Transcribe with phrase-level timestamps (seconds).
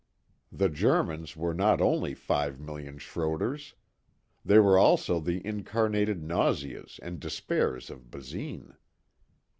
[0.51, 3.75] The Germans were not only five million Schroders.
[4.43, 8.77] They were also the incarnated nauseas and despairs of Basine.